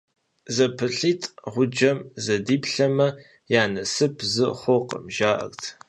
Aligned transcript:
ЗэпылъитӀ 0.55 1.27
гъуджэм 1.51 1.97
зэдиплъэмэ, 2.23 3.07
я 3.61 3.63
насып 3.73 4.15
зы 4.33 4.45
хъуркъым, 4.59 5.05
жаӀэрт. 5.15 5.61